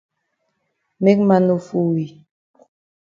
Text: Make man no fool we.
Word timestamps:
Make 1.03 1.21
man 1.27 1.43
no 1.47 1.55
fool 1.67 1.87
we. 1.93 2.05